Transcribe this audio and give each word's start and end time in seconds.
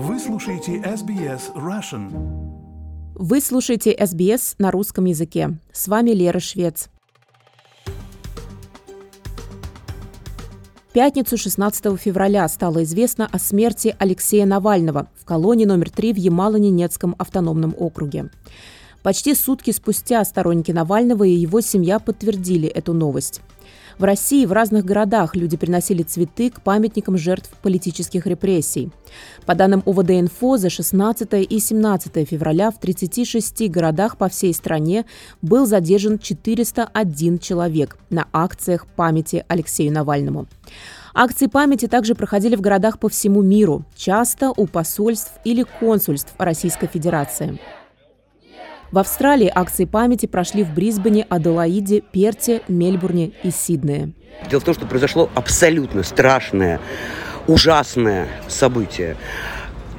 Вы 0.00 0.20
слушаете 0.20 0.76
SBS 0.76 1.52
Russian. 1.56 2.08
Вы 3.16 3.40
слушаете 3.40 3.92
SBS 3.92 4.54
на 4.58 4.70
русском 4.70 5.06
языке. 5.06 5.58
С 5.72 5.88
вами 5.88 6.10
Лера 6.10 6.38
Швец. 6.38 6.88
В 10.88 10.92
пятницу 10.92 11.36
16 11.36 11.98
февраля 11.98 12.46
стало 12.46 12.84
известно 12.84 13.28
о 13.32 13.40
смерти 13.40 13.96
Алексея 13.98 14.46
Навального 14.46 15.08
в 15.20 15.24
колонии 15.24 15.64
номер 15.64 15.90
3 15.90 16.12
в 16.12 16.16
Ямало-Ненецком 16.16 17.16
автономном 17.18 17.74
округе. 17.76 18.30
Почти 19.02 19.34
сутки 19.34 19.70
спустя 19.70 20.24
сторонники 20.24 20.72
Навального 20.72 21.24
и 21.24 21.30
его 21.30 21.60
семья 21.60 21.98
подтвердили 21.98 22.68
эту 22.68 22.92
новость. 22.92 23.40
В 23.98 24.04
России 24.04 24.46
в 24.46 24.52
разных 24.52 24.84
городах 24.84 25.34
люди 25.34 25.56
приносили 25.56 26.04
цветы 26.04 26.50
к 26.50 26.60
памятникам 26.60 27.18
жертв 27.18 27.50
политических 27.62 28.26
репрессий. 28.26 28.90
По 29.44 29.56
данным 29.56 29.82
УВД-инфо, 29.84 30.56
за 30.56 30.70
16 30.70 31.28
и 31.50 31.58
17 31.58 32.28
февраля 32.28 32.70
в 32.70 32.78
36 32.78 33.68
городах 33.68 34.16
по 34.16 34.28
всей 34.28 34.54
стране 34.54 35.04
был 35.42 35.66
задержан 35.66 36.20
401 36.20 37.38
человек 37.40 37.98
на 38.08 38.28
акциях 38.32 38.86
памяти 38.86 39.44
Алексею 39.48 39.92
Навальному. 39.92 40.46
Акции 41.12 41.46
памяти 41.46 41.88
также 41.88 42.14
проходили 42.14 42.54
в 42.54 42.60
городах 42.60 43.00
по 43.00 43.08
всему 43.08 43.42
миру, 43.42 43.84
часто 43.96 44.52
у 44.56 44.68
посольств 44.68 45.32
или 45.42 45.64
консульств 45.80 46.34
Российской 46.38 46.86
Федерации. 46.86 47.58
В 48.90 48.98
Австралии 48.98 49.52
акции 49.54 49.84
памяти 49.84 50.24
прошли 50.24 50.64
в 50.64 50.72
Брисбене, 50.72 51.26
Аделаиде, 51.28 52.00
Перте, 52.00 52.62
Мельбурне 52.68 53.32
и 53.42 53.50
Сиднее. 53.50 54.12
Дело 54.48 54.60
в 54.60 54.64
том, 54.64 54.72
что 54.74 54.86
произошло 54.86 55.28
абсолютно 55.34 56.02
страшное, 56.02 56.80
ужасное 57.46 58.28
событие. 58.48 59.16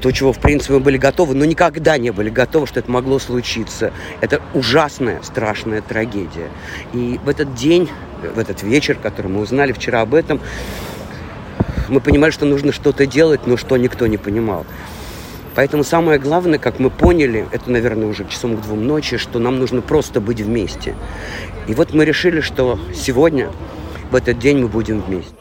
То, 0.01 0.11
чего, 0.11 0.33
в 0.33 0.39
принципе, 0.39 0.73
мы 0.73 0.79
были 0.79 0.97
готовы, 0.97 1.35
но 1.35 1.45
никогда 1.45 1.99
не 1.99 2.09
были 2.09 2.31
готовы, 2.31 2.65
что 2.65 2.79
это 2.79 2.89
могло 2.89 3.19
случиться. 3.19 3.93
Это 4.21 4.41
ужасная, 4.55 5.21
страшная 5.21 5.81
трагедия. 5.81 6.49
И 6.91 7.19
в 7.23 7.29
этот 7.29 7.53
день, 7.53 7.89
в 8.23 8.39
этот 8.39 8.63
вечер, 8.63 8.95
который 8.95 9.27
мы 9.27 9.41
узнали 9.41 9.71
вчера 9.71 10.01
об 10.01 10.15
этом, 10.15 10.39
мы 11.89 11.99
понимали, 11.99 12.31
что 12.31 12.45
нужно 12.45 12.71
что-то 12.71 13.05
делать, 13.05 13.45
но 13.45 13.55
что 13.55 13.77
никто 13.77 14.07
не 14.07 14.17
понимал. 14.17 14.65
Поэтому 15.55 15.83
самое 15.83 16.19
главное, 16.19 16.59
как 16.59 16.79
мы 16.79 16.89
поняли, 16.89 17.45
это, 17.51 17.69
наверное, 17.69 18.07
уже 18.07 18.27
часом 18.27 18.55
к 18.57 18.61
двум 18.61 18.87
ночи, 18.87 19.17
что 19.17 19.39
нам 19.39 19.59
нужно 19.59 19.81
просто 19.81 20.21
быть 20.21 20.41
вместе. 20.41 20.95
И 21.67 21.73
вот 21.73 21.93
мы 21.93 22.05
решили, 22.05 22.41
что 22.41 22.79
сегодня, 22.95 23.49
в 24.11 24.15
этот 24.15 24.39
день 24.39 24.59
мы 24.59 24.67
будем 24.67 25.01
вместе. 25.01 25.33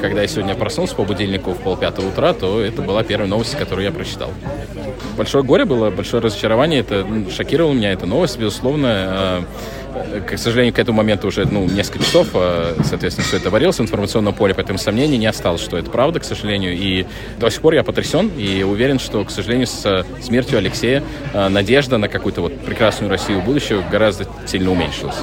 Когда 0.00 0.22
я 0.22 0.28
сегодня 0.28 0.54
проснулся 0.54 0.94
по 0.94 1.02
будильнику 1.02 1.50
в 1.50 1.58
полпятого 1.58 2.08
утра, 2.08 2.32
то 2.32 2.60
это 2.60 2.82
была 2.82 3.02
первая 3.02 3.28
новость, 3.28 3.56
которую 3.56 3.84
я 3.84 3.90
прочитал. 3.90 4.30
Большое 5.16 5.42
горе 5.42 5.64
было, 5.64 5.90
большое 5.90 6.22
разочарование. 6.22 6.80
Это 6.80 7.04
шокировало 7.34 7.72
меня, 7.72 7.92
эта 7.92 8.06
новость, 8.06 8.38
безусловно. 8.38 9.44
К 10.26 10.38
сожалению, 10.38 10.74
к 10.74 10.78
этому 10.78 10.98
моменту 10.98 11.28
уже 11.28 11.46
ну, 11.46 11.66
несколько 11.66 12.04
часов, 12.04 12.28
э, 12.34 12.74
соответственно, 12.84 13.26
все 13.26 13.36
это 13.36 13.50
варилось 13.50 13.78
в 13.78 13.82
информационном 13.82 14.34
поле, 14.34 14.54
поэтому 14.54 14.78
сомнений 14.78 15.18
не 15.18 15.26
осталось, 15.26 15.60
что 15.60 15.76
это 15.76 15.90
правда, 15.90 16.20
к 16.20 16.24
сожалению. 16.24 16.74
И 16.74 17.06
до 17.38 17.50
сих 17.50 17.60
пор 17.60 17.74
я 17.74 17.84
потрясен 17.84 18.30
и 18.36 18.62
уверен, 18.62 18.98
что, 18.98 19.24
к 19.24 19.30
сожалению, 19.30 19.66
с 19.66 20.04
смертью 20.20 20.58
Алексея 20.58 21.02
э, 21.32 21.48
надежда 21.48 21.98
на 21.98 22.08
какую-то 22.08 22.42
вот 22.42 22.58
прекрасную 22.60 23.10
Россию 23.10 23.42
будущего 23.42 23.82
гораздо 23.90 24.26
сильно 24.46 24.70
уменьшилась. 24.70 25.16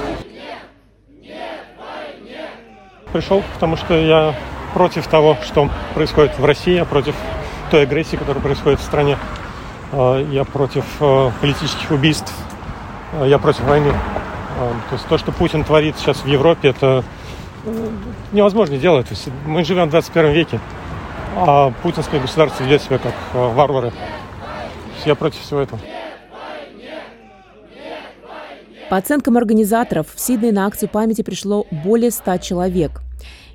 Пришел, 3.12 3.42
потому 3.54 3.76
что 3.76 3.94
я 3.94 4.34
против 4.74 5.06
того, 5.06 5.38
что 5.42 5.70
происходит 5.94 6.38
в 6.38 6.44
России, 6.44 6.74
я 6.74 6.84
против 6.84 7.14
той 7.70 7.84
агрессии, 7.84 8.16
которая 8.16 8.42
происходит 8.42 8.80
в 8.80 8.82
стране. 8.82 9.16
А, 9.92 10.20
я 10.30 10.44
против 10.44 10.84
а, 11.00 11.32
политических 11.40 11.90
убийств, 11.90 12.32
а, 13.14 13.24
я 13.24 13.38
против 13.38 13.62
войны. 13.62 13.92
То 14.56 14.92
есть 14.92 15.06
то, 15.06 15.18
что 15.18 15.32
Путин 15.32 15.64
творит 15.64 15.96
сейчас 15.98 16.18
в 16.18 16.26
Европе, 16.26 16.70
это 16.70 17.04
э, 17.64 17.88
невозможно 18.32 18.78
делать. 18.78 19.06
Мы 19.44 19.64
живем 19.64 19.88
в 19.88 19.90
21 19.90 20.32
веке, 20.32 20.60
а 21.36 21.72
путинское 21.82 22.20
государство 22.20 22.64
ведет 22.64 22.82
себя 22.82 22.98
как 22.98 23.14
варвары. 23.32 23.92
Я 25.04 25.14
против 25.14 25.40
всего 25.40 25.60
этого. 25.60 25.80
По 28.88 28.96
оценкам 28.96 29.36
организаторов, 29.36 30.06
в 30.14 30.18
Сиднey 30.18 30.52
на 30.52 30.66
акцию 30.66 30.88
памяти 30.88 31.22
пришло 31.22 31.66
более 31.70 32.10
100 32.10 32.38
человек. 32.38 33.02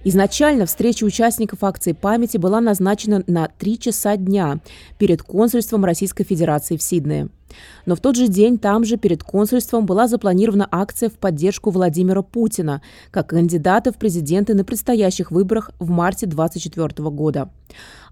Изначально 0.04 0.66
встреча 0.66 1.04
участников 1.04 1.64
акции 1.64 1.94
памяти 1.94 2.38
была 2.38 2.60
назначена 2.60 3.24
на 3.28 3.48
3 3.48 3.80
часа 3.80 4.18
дня 4.18 4.60
перед 4.98 5.22
консульством 5.22 5.86
Российской 5.86 6.24
Федерации 6.24 6.76
в 6.76 6.82
Сиднее. 6.82 7.30
Но 7.86 7.96
в 7.96 8.00
тот 8.00 8.16
же 8.16 8.28
день 8.28 8.58
там 8.58 8.84
же 8.84 8.98
перед 8.98 9.24
консульством 9.24 9.86
была 9.86 10.08
запланирована 10.08 10.68
акция 10.72 11.10
в 11.10 11.14
поддержку 11.14 11.70
Владимира 11.70 12.22
Путина 12.22 12.82
как 13.12 13.28
кандидата 13.28 13.92
в 13.92 13.98
президенты 13.98 14.54
на 14.54 14.64
предстоящих 14.64 15.32
выборах 15.32 15.72
в 15.80 15.90
марте 15.90 16.26
2024 16.26 17.10
года. 17.10 17.50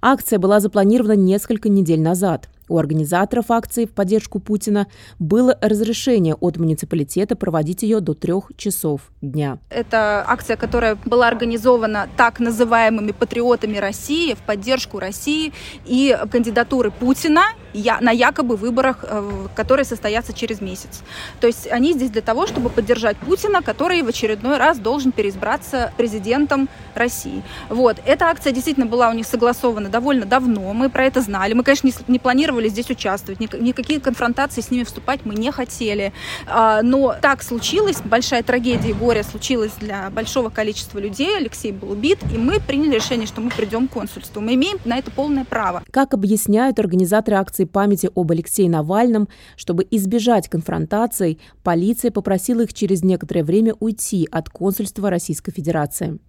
Акция 0.02 0.40
была 0.40 0.60
запланирована 0.60 1.14
несколько 1.16 1.70
недель 1.70 2.02
назад– 2.02 2.50
у 2.70 2.78
организаторов 2.78 3.50
акции 3.50 3.86
в 3.86 3.92
поддержку 3.92 4.40
Путина 4.40 4.88
было 5.18 5.58
разрешение 5.60 6.36
от 6.36 6.58
муниципалитета 6.58 7.36
проводить 7.36 7.82
ее 7.82 8.00
до 8.00 8.14
трех 8.14 8.52
часов 8.56 9.12
дня. 9.22 9.58
Это 9.70 10.24
акция, 10.28 10.56
которая 10.56 10.96
была 11.04 11.28
организована 11.28 12.08
так 12.16 12.40
называемыми 12.40 13.12
патриотами 13.12 13.78
России 13.78 14.36
в 14.36 14.40
поддержку 14.40 15.00
России 15.00 15.52
и 15.86 16.16
кандидатуры 16.32 16.92
Путина 16.92 17.42
на 17.74 18.12
якобы 18.12 18.56
выборах, 18.56 19.04
э, 19.04 19.48
которые 19.56 19.86
состоятся 19.86 20.34
через 20.34 20.62
месяц. 20.62 21.02
То 21.40 21.48
есть 21.48 21.68
они 21.72 21.94
здесь 21.94 22.12
для 22.12 22.22
того, 22.22 22.48
чтобы 22.48 22.70
поддержать 22.70 23.18
Путина, 23.18 23.62
который 23.62 24.02
в 24.02 24.08
очередной 24.08 24.58
раз 24.58 24.80
должен 24.80 25.12
переизбраться 25.12 25.92
президентом 25.98 26.70
России. 26.96 27.44
Вот. 27.70 27.98
Эта 28.06 28.26
акция 28.26 28.52
действительно 28.52 28.86
была 28.86 29.10
у 29.10 29.14
них 29.14 29.26
согласована 29.26 29.90
довольно 29.90 30.26
давно. 30.26 30.74
Мы 30.74 30.90
про 30.90 31.06
это 31.06 31.22
знали. 31.22 31.54
Мы, 31.54 31.64
конечно, 31.64 31.90
не 32.08 32.20
планировали 32.20 32.40
планировали 32.40 32.70
здесь 32.70 32.90
участвовать, 32.90 33.40
никакие 33.40 34.00
конфронтации 34.00 34.62
с 34.62 34.72
ними 34.72 34.84
вступать 34.84 35.22
мы 35.26 35.36
не 35.36 35.52
хотели. 35.52 36.14
А, 36.48 36.82
но 36.82 37.16
так 37.22 37.44
случилось, 37.44 37.98
большая 38.04 38.44
трагедия 38.44 38.90
и 38.90 38.94
горе 38.94 39.24
случилась 39.24 39.72
для 39.80 40.10
большого 40.10 40.50
количества 40.50 41.00
людей. 41.00 41.38
Алексей 41.38 41.72
был 41.72 41.92
убит, 41.92 42.20
и 42.34 42.38
мы 42.38 42.60
приняли 42.60 42.96
решение, 42.96 43.28
что 43.28 43.42
мы 43.42 43.50
придем 43.50 43.88
к 43.88 43.92
консульству. 43.92 44.42
Мы 44.42 44.56
имеем 44.56 44.78
на 44.86 44.98
это 44.98 45.12
полное 45.12 45.46
право. 45.46 45.84
Как 45.92 46.14
объясняют 46.14 46.80
организаторы 46.80 47.38
акции 47.38 47.59
памяти 47.66 48.10
об 48.14 48.32
Алексее 48.32 48.70
Навальном, 48.70 49.28
чтобы 49.56 49.88
избежать 49.90 50.50
конфронтаций, 50.50 51.40
полиция 51.64 52.12
попросила 52.12 52.62
их 52.62 52.74
через 52.74 53.04
некоторое 53.04 53.44
время 53.44 53.76
уйти 53.80 54.28
от 54.32 54.50
консульства 54.50 55.10
Российской 55.10 55.52
Федерации. 55.52 56.20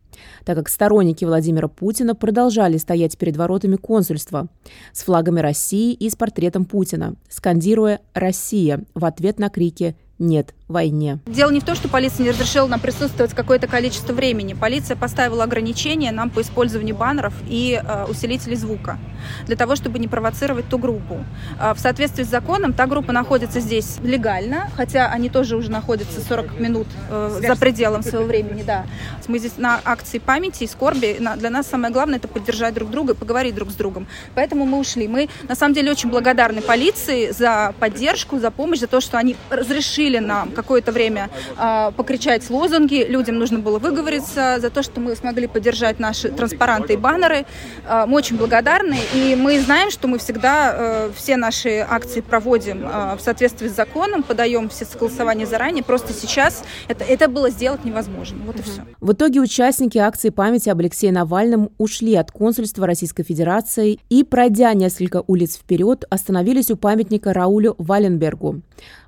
Так 0.44 0.56
как 0.56 0.68
сторонники 0.68 1.24
Владимира 1.24 1.68
Путина 1.68 2.14
продолжали 2.14 2.76
стоять 2.76 3.16
перед 3.16 3.36
воротами 3.36 3.76
консульства 3.76 4.48
с 4.92 5.02
флагами 5.02 5.40
России 5.40 5.92
и 5.92 6.10
с 6.10 6.16
портретом 6.16 6.64
Путина, 6.64 7.14
скандируя 7.28 8.00
«Россия» 8.12 8.84
в 8.94 9.04
ответ 9.04 9.38
на 9.38 9.50
крики 9.50 9.96
нет 10.18 10.54
войне. 10.70 11.18
Дело 11.26 11.50
не 11.50 11.60
в 11.60 11.64
том, 11.64 11.74
что 11.74 11.88
полиция 11.88 12.24
не 12.24 12.30
разрешила 12.30 12.66
нам 12.66 12.80
присутствовать 12.80 13.34
какое-то 13.34 13.66
количество 13.66 14.12
времени. 14.12 14.54
Полиция 14.54 14.96
поставила 14.96 15.44
ограничения 15.44 16.12
нам 16.12 16.30
по 16.30 16.40
использованию 16.40 16.94
баннеров 16.94 17.34
и 17.48 17.80
э, 17.82 18.06
усилителей 18.08 18.56
звука 18.56 18.98
для 19.46 19.56
того, 19.56 19.76
чтобы 19.76 19.98
не 19.98 20.08
провоцировать 20.08 20.68
ту 20.68 20.78
группу. 20.78 21.24
Э, 21.60 21.74
в 21.74 21.80
соответствии 21.80 22.22
с 22.22 22.28
законом 22.28 22.72
та 22.72 22.86
группа 22.86 23.12
находится 23.12 23.60
здесь 23.60 23.98
легально, 24.02 24.70
хотя 24.76 25.08
они 25.08 25.28
тоже 25.28 25.56
уже 25.56 25.70
находятся 25.70 26.20
40 26.20 26.60
минут 26.60 26.86
э, 27.10 27.40
за 27.42 27.56
пределом 27.56 28.02
своего 28.02 28.24
времени. 28.24 28.62
Да. 28.62 28.86
Мы 29.26 29.38
здесь 29.38 29.58
на 29.58 29.80
акции 29.84 30.18
памяти 30.18 30.64
и 30.64 30.66
скорби. 30.66 31.18
Для 31.36 31.50
нас 31.50 31.66
самое 31.66 31.92
главное 31.92 32.18
это 32.18 32.28
поддержать 32.28 32.74
друг 32.74 32.90
друга 32.90 33.12
и 33.12 33.16
поговорить 33.16 33.54
друг 33.54 33.70
с 33.70 33.74
другом. 33.74 34.06
Поэтому 34.34 34.66
мы 34.66 34.78
ушли. 34.78 35.08
Мы 35.08 35.28
на 35.48 35.54
самом 35.54 35.74
деле 35.74 35.90
очень 35.90 36.10
благодарны 36.10 36.60
полиции 36.60 37.30
за 37.30 37.74
поддержку, 37.80 38.38
за 38.38 38.50
помощь, 38.50 38.80
за 38.80 38.86
то, 38.86 39.00
что 39.00 39.18
они 39.18 39.36
разрешили 39.50 40.18
нам 40.18 40.50
какое-то 40.62 40.92
время 40.92 41.30
э, 41.58 41.92
покричать 41.96 42.48
лозунги, 42.50 43.06
людям 43.08 43.38
нужно 43.38 43.58
было 43.58 43.78
выговориться 43.78 44.58
за 44.60 44.70
то, 44.70 44.82
что 44.82 45.00
мы 45.00 45.16
смогли 45.16 45.46
поддержать 45.46 45.98
наши 45.98 46.28
транспаранты 46.30 46.94
и 46.94 46.96
баннеры. 46.96 47.46
Э, 47.86 48.04
мы 48.06 48.16
очень 48.16 48.36
благодарны, 48.36 48.98
и 49.14 49.34
мы 49.34 49.60
знаем, 49.60 49.90
что 49.90 50.08
мы 50.08 50.18
всегда 50.18 50.74
э, 50.74 51.10
все 51.16 51.36
наши 51.36 51.86
акции 51.88 52.20
проводим 52.20 52.84
э, 52.84 53.16
в 53.16 53.20
соответствии 53.20 53.68
с 53.68 53.74
законом, 53.74 54.22
подаем 54.22 54.68
все 54.68 54.84
согласования 54.84 55.46
заранее. 55.46 55.82
Просто 55.82 56.12
сейчас 56.12 56.64
это, 56.88 57.04
это 57.04 57.28
было 57.28 57.50
сделать 57.50 57.84
невозможно. 57.84 58.38
Вот 58.46 58.58
и 58.58 58.62
все. 58.62 58.82
В 59.00 59.12
итоге 59.12 59.40
участники 59.40 59.98
акции 59.98 60.30
памяти 60.30 60.68
об 60.68 60.80
Алексее 60.80 61.12
Навальном 61.12 61.70
ушли 61.78 62.14
от 62.14 62.30
консульства 62.30 62.86
Российской 62.86 63.22
Федерации 63.22 63.98
и, 64.08 64.24
пройдя 64.24 64.72
несколько 64.74 65.22
улиц 65.26 65.56
вперед, 65.56 66.04
остановились 66.10 66.70
у 66.70 66.76
памятника 66.76 67.32
Раулю 67.32 67.74
Валенбергу. 67.78 68.62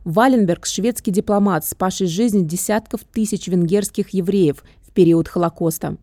Валенберг– 0.04 0.66
шведский 0.66 1.12
дипломат, 1.12 1.64
спасший 1.64 2.08
жизнь 2.08 2.46
десятков 2.46 3.02
тысяч 3.04 3.46
венгерских 3.46 4.10
евреев 4.10 4.64
в 4.82 4.90
период 4.90 5.28
Холокоста. 5.28 5.96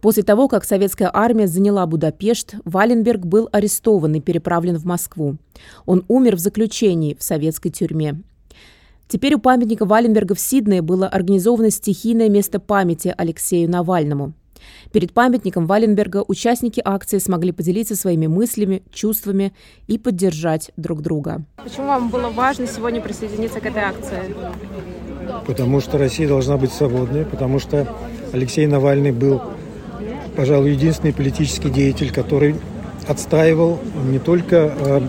После 0.00 0.22
того, 0.22 0.48
как 0.48 0.64
советская 0.64 1.10
армия 1.12 1.46
заняла 1.46 1.86
Будапешт, 1.86 2.54
Валенберг 2.64 3.24
был 3.24 3.48
арестован 3.52 4.14
и 4.16 4.20
переправлен 4.20 4.76
в 4.76 4.84
Москву. 4.84 5.36
Он 5.86 6.04
умер 6.08 6.36
в 6.36 6.40
заключении 6.40 7.14
в 7.14 7.22
советской 7.22 7.70
тюрьме. 7.70 8.20
Теперь 9.08 9.34
у 9.34 9.38
памятника 9.38 9.84
Валенберга 9.84 10.34
в 10.34 10.40
Сиднее 10.40 10.82
было 10.82 11.08
организовано 11.08 11.70
стихийное 11.70 12.28
место 12.28 12.60
памяти 12.60 13.14
Алексею 13.16 13.70
Навальному. 13.70 14.34
Перед 14.92 15.12
памятником 15.12 15.66
Валенберга 15.66 16.24
участники 16.26 16.80
акции 16.84 17.18
смогли 17.18 17.52
поделиться 17.52 17.96
своими 17.96 18.26
мыслями, 18.26 18.82
чувствами 18.92 19.52
и 19.86 19.98
поддержать 19.98 20.70
друг 20.76 21.02
друга. 21.02 21.44
Почему 21.62 21.86
вам 21.86 22.10
было 22.10 22.30
важно 22.30 22.66
сегодня 22.66 23.00
присоединиться 23.00 23.60
к 23.60 23.66
этой 23.66 23.82
акции? 23.82 24.34
Потому 25.46 25.80
что 25.80 25.98
Россия 25.98 26.26
должна 26.26 26.56
быть 26.56 26.72
свободной, 26.72 27.24
потому 27.24 27.58
что 27.58 27.86
Алексей 28.32 28.66
Навальный 28.66 29.12
был, 29.12 29.42
пожалуй, 30.36 30.72
единственный 30.72 31.12
политический 31.12 31.70
деятель, 31.70 32.12
который 32.12 32.56
отстаивал 33.06 33.78
не 34.10 34.18
только 34.18 34.72
э, 34.76 35.00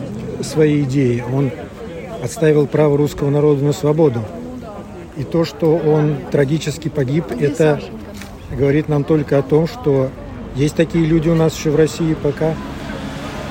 свои 0.44 0.84
идеи, 0.84 1.24
он 1.34 1.52
отстаивал 2.24 2.68
право 2.68 2.98
русского 2.98 3.30
народа 3.30 3.63
на 3.63 3.74
свободу. 3.74 4.24
И 5.18 5.24
то, 5.24 5.44
что 5.44 5.75
он 5.75 6.16
трагически 6.31 6.88
погиб, 6.88 7.25
это 7.31 7.81
говорит 8.51 8.90
нам 8.90 9.04
только 9.04 9.38
о 9.38 9.42
том, 9.42 9.68
что 9.68 10.10
есть 10.56 10.75
такие 10.75 11.06
люди 11.06 11.30
у 11.30 11.36
нас 11.36 11.56
еще 11.56 11.69
в 11.72 11.75
России 11.75 12.16
пока. 12.22 12.56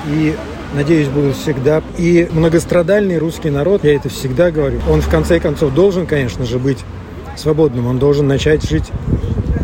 И, 0.07 0.35
надеюсь, 0.73 1.07
будут 1.07 1.35
всегда. 1.35 1.81
И 1.97 2.27
многострадальный 2.31 3.17
русский 3.17 3.49
народ, 3.49 3.83
я 3.83 3.95
это 3.95 4.09
всегда 4.09 4.51
говорю, 4.51 4.79
он 4.89 5.01
в 5.01 5.09
конце 5.09 5.39
концов 5.39 5.73
должен, 5.73 6.05
конечно 6.07 6.45
же, 6.45 6.59
быть 6.59 6.79
свободным. 7.35 7.87
Он 7.87 7.99
должен 7.99 8.27
начать 8.27 8.63
жить 8.63 8.85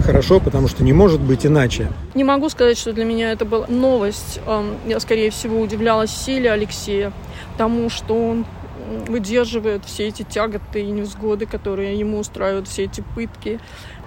хорошо, 0.05 0.39
потому 0.39 0.67
что 0.67 0.83
не 0.83 0.93
может 0.93 1.19
быть 1.19 1.45
иначе. 1.45 1.89
Не 2.13 2.23
могу 2.23 2.49
сказать, 2.49 2.77
что 2.77 2.93
для 2.93 3.05
меня 3.05 3.31
это 3.31 3.43
была 3.43 3.65
новость. 3.67 4.39
Я, 4.85 4.99
скорее 4.99 5.31
всего, 5.31 5.59
удивлялась 5.59 6.11
силе 6.11 6.51
Алексея, 6.51 7.11
тому, 7.57 7.89
что 7.89 8.13
он 8.13 8.45
выдерживает 9.07 9.85
все 9.85 10.07
эти 10.07 10.23
тяготы 10.23 10.81
и 10.81 10.91
невзгоды, 10.91 11.45
которые 11.45 11.97
ему 11.97 12.19
устраивают, 12.19 12.67
все 12.67 12.83
эти 12.83 13.03
пытки. 13.15 13.59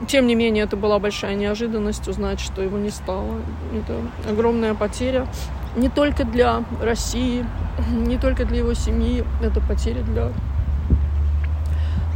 Тем 0.06 0.26
не 0.26 0.34
менее, 0.34 0.64
это 0.64 0.76
была 0.76 0.98
большая 0.98 1.34
неожиданность 1.34 2.06
узнать, 2.08 2.40
что 2.40 2.62
его 2.62 2.78
не 2.78 2.90
стало. 2.90 3.40
Это 3.72 4.00
огромная 4.30 4.74
потеря 4.74 5.26
не 5.76 5.88
только 5.88 6.24
для 6.24 6.64
России, 6.82 7.44
не 7.90 8.18
только 8.18 8.44
для 8.44 8.58
его 8.58 8.74
семьи, 8.74 9.24
это 9.42 9.60
потеря 9.60 10.02
для 10.02 10.32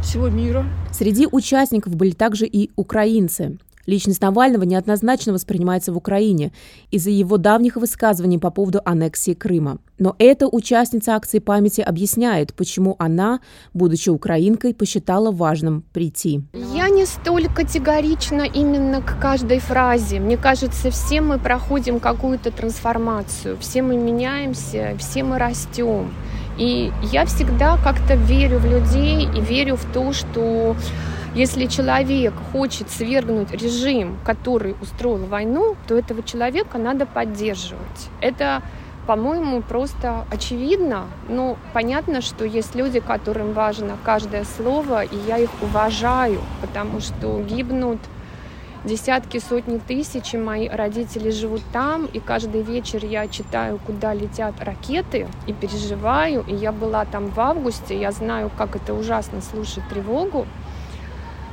всего 0.01 0.27
мира. 0.29 0.65
Среди 0.91 1.27
участников 1.31 1.95
были 1.95 2.11
также 2.11 2.45
и 2.45 2.71
украинцы. 2.75 3.57
Личность 3.85 4.21
Навального 4.21 4.63
неоднозначно 4.63 5.33
воспринимается 5.33 5.91
в 5.91 5.97
Украине 5.97 6.53
из-за 6.89 7.09
его 7.09 7.37
давних 7.37 7.75
высказываний 7.75 8.39
по 8.39 8.49
поводу 8.49 8.81
аннексии 8.85 9.33
Крыма. 9.33 9.79
Но 9.99 10.15
эта 10.19 10.47
участница 10.47 11.15
акции 11.15 11.39
памяти 11.39 11.81
объясняет, 11.81 12.53
почему 12.53 12.95
она, 12.97 13.41
будучи 13.73 14.09
украинкой, 14.09 14.73
посчитала 14.73 15.31
важным 15.31 15.83
прийти. 15.93 16.43
Я 16.73 16.89
не 16.89 17.05
столь 17.05 17.47
категорична 17.47 18.43
именно 18.43 19.01
к 19.01 19.19
каждой 19.19 19.59
фразе. 19.59 20.19
Мне 20.19 20.37
кажется, 20.37 20.89
все 20.89 21.21
мы 21.21 21.37
проходим 21.37 21.99
какую-то 21.99 22.51
трансформацию, 22.51 23.57
все 23.59 23.81
мы 23.81 23.97
меняемся, 23.97 24.95
все 24.97 25.23
мы 25.23 25.37
растем. 25.37 26.13
И 26.57 26.91
я 27.11 27.25
всегда 27.25 27.77
как-то 27.77 28.15
верю 28.15 28.59
в 28.59 28.65
людей 28.65 29.25
и 29.25 29.41
верю 29.41 29.75
в 29.75 29.85
то, 29.91 30.13
что 30.13 30.75
если 31.35 31.65
человек 31.65 32.33
хочет 32.51 32.89
свергнуть 32.89 33.51
режим, 33.51 34.17
который 34.23 34.75
устроил 34.81 35.25
войну, 35.25 35.75
то 35.87 35.97
этого 35.97 36.21
человека 36.23 36.77
надо 36.77 37.05
поддерживать. 37.05 38.09
Это 38.21 38.61
по-моему, 39.05 39.61
просто 39.61 40.25
очевидно. 40.31 41.07
Ну, 41.27 41.57
понятно, 41.73 42.21
что 42.21 42.45
есть 42.45 42.73
люди, 42.73 43.01
которым 43.01 43.51
важно 43.51 43.97
каждое 44.03 44.45
слово, 44.45 45.03
и 45.03 45.17
я 45.27 45.37
их 45.37 45.49
уважаю, 45.61 46.39
потому 46.61 47.01
что 47.01 47.41
гибнут 47.41 47.99
десятки, 48.85 49.39
сотни 49.39 49.77
тысяч, 49.77 50.33
и 50.33 50.37
мои 50.37 50.67
родители 50.67 51.31
живут 51.31 51.61
там, 51.71 52.05
и 52.05 52.19
каждый 52.19 52.61
вечер 52.61 53.03
я 53.03 53.27
читаю, 53.27 53.79
куда 53.85 54.13
летят 54.13 54.55
ракеты, 54.59 55.27
и 55.47 55.53
переживаю, 55.53 56.43
и 56.47 56.55
я 56.55 56.71
была 56.71 57.05
там 57.05 57.27
в 57.27 57.39
августе, 57.39 57.99
я 57.99 58.11
знаю, 58.11 58.51
как 58.57 58.75
это 58.75 58.93
ужасно 58.93 59.41
слушать 59.41 59.87
тревогу, 59.89 60.45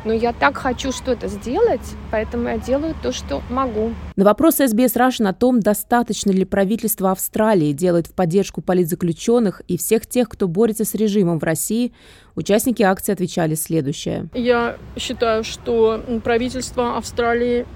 но 0.04 0.12
я 0.12 0.32
так 0.32 0.56
хочу 0.56 0.92
что-то 0.92 1.28
сделать, 1.28 1.80
поэтому 2.10 2.48
я 2.48 2.58
делаю 2.58 2.94
то, 3.02 3.12
что 3.12 3.42
могу. 3.50 3.92
На 4.16 4.24
вопрос 4.24 4.56
СБС 4.56 4.96
Russian 4.96 5.28
о 5.28 5.32
том, 5.32 5.60
достаточно 5.60 6.30
ли 6.30 6.44
правительство 6.44 7.10
Австралии 7.10 7.72
делает 7.72 8.06
в 8.06 8.14
поддержку 8.14 8.62
политзаключенных 8.62 9.62
и 9.68 9.76
всех 9.76 10.06
тех, 10.06 10.28
кто 10.28 10.48
борется 10.48 10.84
с 10.84 10.94
режимом 10.94 11.38
в 11.38 11.44
России, 11.44 11.92
участники 12.34 12.82
акции 12.82 13.12
отвечали 13.12 13.54
следующее. 13.54 14.28
Я 14.34 14.76
считаю, 14.96 15.44
что 15.44 16.02
правительство 16.24 16.96
Австралии 16.96 17.66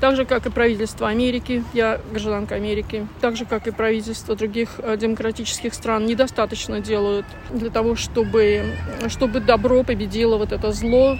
так 0.00 0.16
же, 0.16 0.24
как 0.24 0.46
и 0.46 0.50
правительство 0.50 1.08
Америки, 1.08 1.62
я 1.74 2.00
гражданка 2.10 2.54
Америки, 2.54 3.06
так 3.20 3.36
же, 3.36 3.44
как 3.44 3.66
и 3.66 3.70
правительство 3.70 4.34
других 4.34 4.70
э, 4.78 4.96
демократических 4.96 5.74
стран, 5.74 6.06
недостаточно 6.06 6.80
делают 6.80 7.26
для 7.50 7.70
того, 7.70 7.96
чтобы, 7.96 8.64
чтобы 9.08 9.40
добро 9.40 9.82
победило 9.82 10.38
вот 10.38 10.52
это 10.52 10.72
зло, 10.72 11.18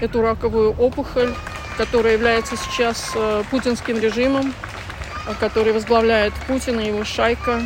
эту 0.00 0.22
раковую 0.22 0.70
опухоль, 0.70 1.34
которая 1.76 2.14
является 2.14 2.56
сейчас 2.56 3.12
э, 3.14 3.42
путинским 3.50 3.98
режимом, 3.98 4.54
э, 5.26 5.34
который 5.38 5.74
возглавляет 5.74 6.32
Путин 6.48 6.80
и 6.80 6.86
его 6.86 7.04
шайка. 7.04 7.60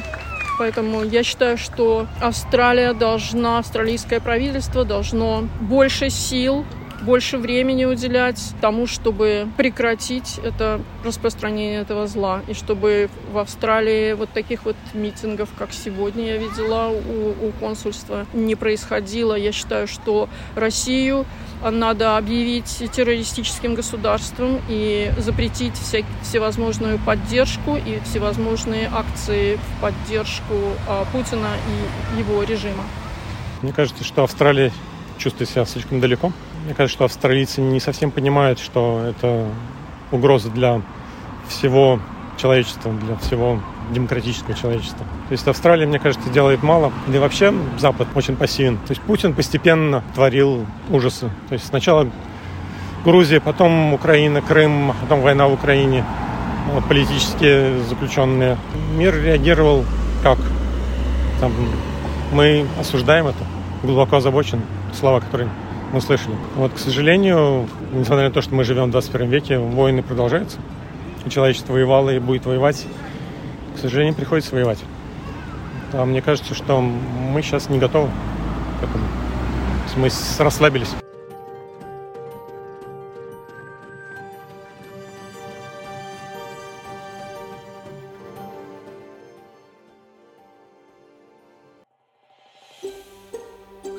Поэтому 0.59 1.05
я 1.05 1.23
считаю, 1.23 1.59
что 1.59 2.07
Австралия 2.21 2.93
должна, 2.93 3.59
австралийское 3.59 4.21
правительство 4.21 4.85
должно 4.85 5.47
больше 5.61 6.11
сил 6.11 6.65
больше 7.07 7.39
времени 7.39 7.85
уделять 7.85 8.53
тому, 8.61 8.87
чтобы 8.87 9.49
прекратить 9.57 10.41
это 10.43 10.81
распространение 11.05 11.81
этого 11.81 12.09
зла. 12.09 12.43
И 12.49 12.53
чтобы 12.53 13.09
в 13.33 13.39
Австралии 13.39 14.13
вот 14.13 14.31
таких 14.31 14.65
вот 14.65 14.77
митингов, 14.93 15.49
как 15.57 15.73
сегодня 15.73 16.27
я 16.27 16.37
видела 16.37 16.89
у, 16.89 17.47
у 17.47 17.53
консульства, 17.61 18.27
не 18.35 18.57
происходило. 18.57 19.35
Я 19.35 19.53
считаю, 19.53 19.87
что 19.87 20.29
Россию 20.57 21.25
надо 21.63 22.17
объявить 22.17 22.83
террористическим 22.93 23.75
государством 23.75 24.61
и 24.69 25.13
запретить 25.19 25.75
вся, 25.75 26.01
всевозможную 26.23 26.99
поддержку 26.99 27.77
и 27.77 28.01
всевозможные 28.05 28.91
акции 28.93 29.57
в 29.57 29.81
поддержку 29.81 30.55
а, 30.89 31.07
Путина 31.13 31.49
и 31.71 32.19
его 32.19 32.43
режима. 32.43 32.85
Мне 33.63 33.73
кажется, 33.73 34.05
что 34.05 34.25
Австралия 34.25 34.73
чувствует 35.19 35.49
себя 35.49 35.65
слишком 35.65 36.01
далеко 36.01 36.33
мне 36.67 36.75
кажется, 36.75 36.97
что 36.97 37.05
австралийцы 37.05 37.61
не 37.61 37.79
совсем 37.79 38.11
понимают, 38.11 38.59
что 38.59 39.01
это 39.09 39.47
угроза 40.11 40.51
для 40.51 40.83
всего 41.49 42.01
человечества, 42.37 42.93
для 42.93 43.17
всего 43.19 43.61
демократического 43.93 44.53
человечества. 44.53 45.07
То 45.29 45.33
есть 45.33 45.47
Австралия, 45.47 45.87
мне 45.87 46.01
кажется, 46.01 46.29
делает 46.31 46.65
мало. 46.65 46.93
И 47.07 47.17
вообще 47.19 47.55
Запад 47.79 48.09
очень 48.17 48.35
пассивен. 48.35 48.79
То 48.79 48.91
есть 48.91 49.01
Путин 49.03 49.33
постепенно 49.33 50.03
творил 50.17 50.67
ужасы. 50.91 51.31
То 51.49 51.53
есть 51.53 51.69
сначала 51.69 52.11
Грузия, 53.05 53.41
потом 53.41 53.95
Украина, 53.95 54.43
Крым, 54.43 54.93
потом 55.03 55.21
война 55.21 55.47
в 55.47 55.53
Украине, 55.53 56.05
политические 56.89 57.81
заключенные. 57.85 58.59
Мир 58.97 59.15
реагировал 59.15 59.85
как? 60.25 60.39
Там, 61.41 61.53
мы 62.33 62.67
осуждаем 62.81 63.29
это, 63.29 63.39
глубоко 63.85 64.17
озабочены. 64.17 64.63
Слова, 64.93 65.21
которые 65.21 65.49
мы 65.93 66.01
слышали. 66.01 66.35
Вот, 66.57 66.73
к 66.73 66.79
сожалению, 66.79 67.69
несмотря 67.93 68.27
на 68.27 68.31
то, 68.31 68.43
что 68.43 68.55
мы 68.55 68.65
живем 68.65 68.89
в 68.89 68.91
21 68.91 69.29
веке, 69.29 69.59
войны 69.59 70.03
продолжаются. 70.03 70.59
И 71.25 71.31
человечество 71.31 71.73
воевало 71.73 72.11
и 72.11 72.19
будет 72.19 72.47
воевать. 72.47 72.87
К 73.77 73.79
сожалению, 73.79 74.15
приходится 74.15 74.55
воевать. 74.55 74.79
А 75.93 76.05
мне 76.05 76.23
кажется, 76.23 76.55
что 76.55 76.81
мы 76.81 77.43
сейчас 77.43 77.69
не 77.69 77.79
готовы 77.79 78.09
к 78.81 78.85
этому. 78.85 79.05
Мы 79.97 80.11
расслабились. 80.39 80.91